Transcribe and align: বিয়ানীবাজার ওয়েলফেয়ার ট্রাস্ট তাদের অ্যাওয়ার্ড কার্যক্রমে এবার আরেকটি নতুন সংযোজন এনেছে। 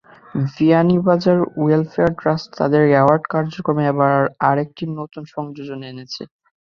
বিয়ানীবাজার 0.47 1.39
ওয়েলফেয়ার 1.55 2.11
ট্রাস্ট 2.19 2.49
তাদের 2.59 2.81
অ্যাওয়ার্ড 2.91 3.23
কার্যক্রমে 3.33 3.83
এবার 3.91 4.15
আরেকটি 4.49 4.83
নতুন 4.99 5.23
সংযোজন 5.33 5.79
এনেছে। 5.91 6.23